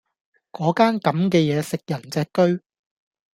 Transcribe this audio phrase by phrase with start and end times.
[0.49, 2.63] 果間咁嘅野食人隻車